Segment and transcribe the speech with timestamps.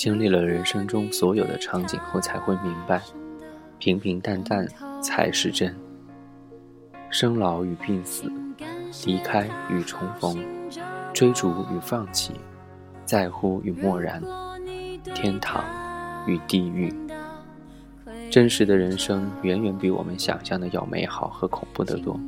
[0.00, 3.02] 经历了人生中所有的场景后，才会明白，
[3.78, 4.66] 平平淡淡
[5.02, 5.76] 才是真。
[7.10, 8.32] 生老与病死，
[9.04, 10.42] 离开与重逢，
[11.12, 12.32] 追逐与放弃，
[13.04, 14.22] 在乎与漠然，
[15.14, 15.62] 天堂
[16.26, 16.90] 与地狱。
[18.30, 22.18] 真实的人生远远比我们想象的要美好和恐怖得多，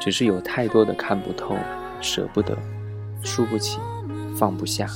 [0.00, 1.56] 只是有太多的看不透、
[2.00, 2.58] 舍不得、
[3.22, 3.78] 输不起、
[4.36, 4.88] 放不下、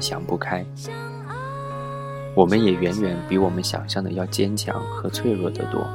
[0.00, 0.64] 想不开。
[2.34, 5.86] 我们也远远比我们想象的要坚强和脆弱得多。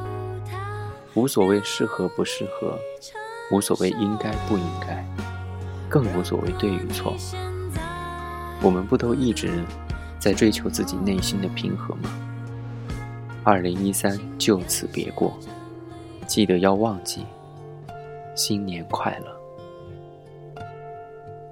[1.14, 2.76] 无所谓适合不适合，
[3.52, 5.04] 无所谓应该不应该，
[5.88, 7.14] 更无所谓对与错。
[8.62, 9.62] 我们不都一直
[10.18, 12.10] 在追求自己内心的平和吗？
[13.44, 15.36] 二零一三就此别过，
[16.26, 17.26] 记得要忘记。
[18.34, 20.64] 新年快乐！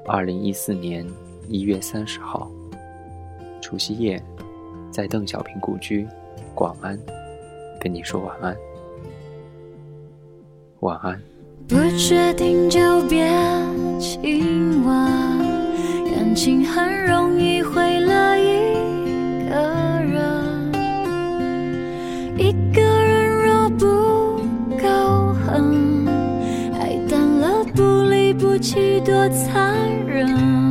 [0.07, 1.07] 二零一四年
[1.51, 2.49] 一月三十号，
[3.61, 4.23] 除夕夜，
[4.89, 6.07] 在邓小平故居
[6.55, 6.97] 广安，
[7.81, 8.57] 跟你说晚安。
[10.79, 11.21] 晚安。
[11.67, 13.29] 不确定就别
[13.99, 14.95] 亲吻，
[16.15, 19.57] 感情很容易毁了一个
[20.05, 20.73] 人。
[22.39, 23.87] 一个人若不
[24.79, 26.07] 够狠，
[26.79, 30.70] 爱淡了不离不弃多残忍。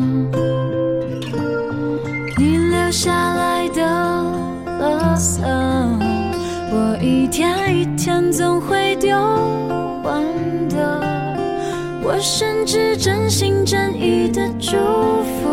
[2.90, 5.44] 留下来的垃圾，
[6.72, 9.16] 我一天一天总会丢
[10.04, 10.24] 完
[10.70, 11.00] 的。
[12.04, 14.72] 我甚至真心真意的祝
[15.22, 15.48] 福，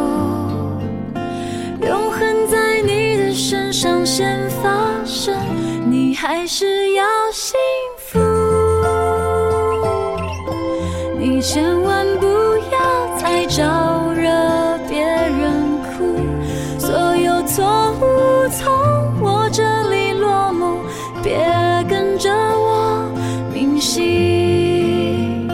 [1.87, 5.37] 永恒在你的身上先发生。
[5.91, 7.55] 你还是要幸
[7.99, 8.19] 福，
[11.19, 11.96] 你千万
[19.57, 20.81] 这里落幕，
[21.23, 21.39] 别
[21.89, 23.09] 跟着我
[23.55, 25.49] 铭心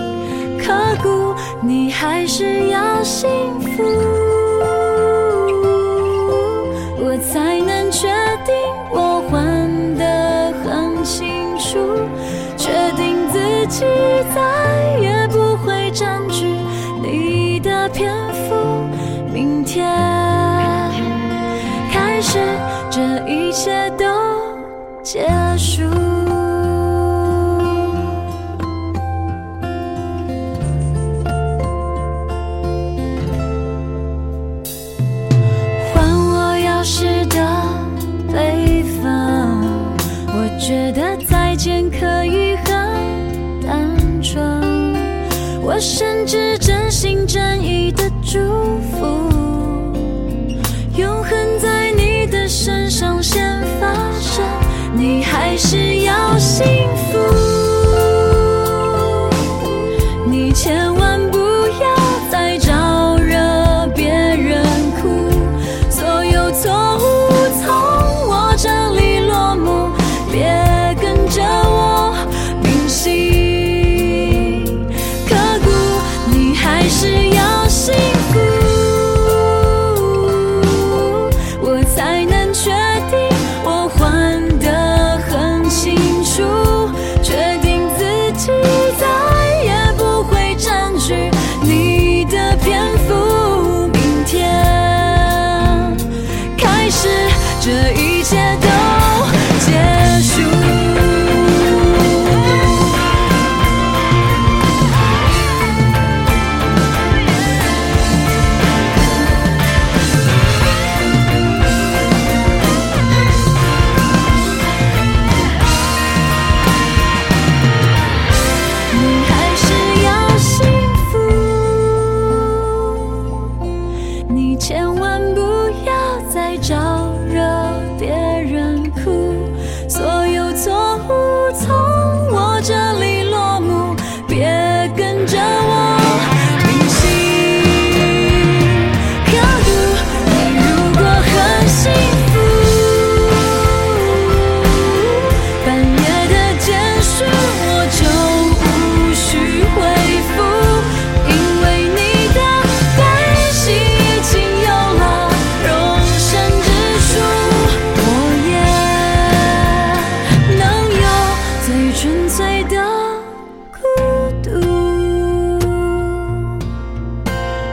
[0.59, 3.85] 刻骨，你还是要幸福，
[6.99, 8.09] 我才能确
[8.45, 8.53] 定
[8.91, 11.79] 我还得很清楚，
[12.57, 13.13] 确定。
[13.33, 13.39] 自
[13.69, 13.87] 己
[14.35, 16.45] 再也不会占据
[17.01, 18.55] 你的篇幅，
[19.33, 19.89] 明天
[25.03, 25.27] 结
[25.59, 25.83] 束
[35.93, 37.37] 还我钥匙的
[38.33, 39.65] 北方，
[40.29, 42.65] 我觉得再见可以很
[43.61, 44.41] 单纯，
[45.63, 48.39] 我甚至真心真意的祝
[48.93, 49.05] 福，
[50.97, 54.62] 永恒在你的身上先发生。
[55.03, 56.65] 你还是要幸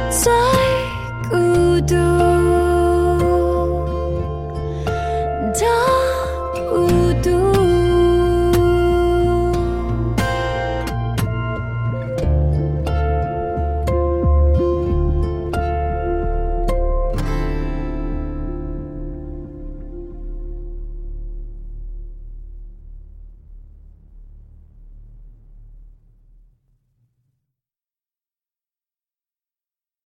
[0.10, 0.32] 最
[1.30, 2.39] 孤独。